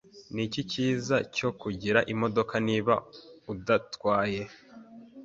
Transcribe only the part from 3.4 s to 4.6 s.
udatwaye?